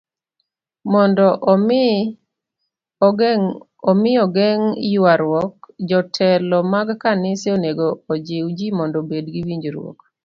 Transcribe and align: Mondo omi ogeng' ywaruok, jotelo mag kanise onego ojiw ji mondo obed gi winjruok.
Mondo 0.91 1.27
omi 3.89 4.13
ogeng' 4.23 4.73
ywaruok, 4.93 5.55
jotelo 5.89 6.57
mag 6.73 6.87
kanise 7.01 7.47
onego 7.57 7.87
ojiw 8.13 8.45
ji 8.57 8.67
mondo 8.77 8.97
obed 9.03 9.25
gi 9.33 9.41
winjruok. 9.47 9.99